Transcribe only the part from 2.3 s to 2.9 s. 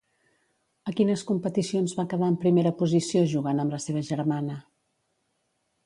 en primera